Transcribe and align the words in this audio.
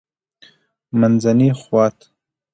-منځنی 0.99 1.49
خوات: 1.61 1.97